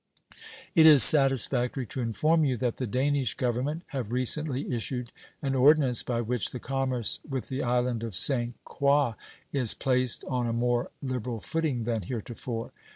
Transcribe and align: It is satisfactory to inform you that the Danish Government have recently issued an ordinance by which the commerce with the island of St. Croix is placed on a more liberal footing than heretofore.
It 0.73 0.87
is 0.87 1.03
satisfactory 1.03 1.85
to 1.85 2.01
inform 2.01 2.43
you 2.43 2.57
that 2.57 2.77
the 2.77 2.87
Danish 2.87 3.35
Government 3.35 3.83
have 3.89 4.11
recently 4.11 4.73
issued 4.73 5.11
an 5.43 5.53
ordinance 5.53 6.01
by 6.01 6.21
which 6.21 6.49
the 6.49 6.59
commerce 6.59 7.19
with 7.29 7.49
the 7.49 7.61
island 7.61 8.01
of 8.01 8.15
St. 8.15 8.55
Croix 8.65 9.13
is 9.53 9.75
placed 9.75 10.23
on 10.25 10.47
a 10.47 10.53
more 10.53 10.89
liberal 11.03 11.39
footing 11.39 11.83
than 11.83 12.01
heretofore. 12.01 12.71